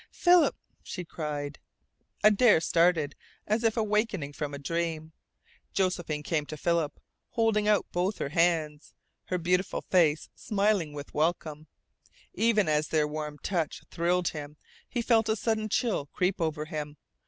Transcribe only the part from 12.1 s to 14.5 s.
Even as their warm touch thrilled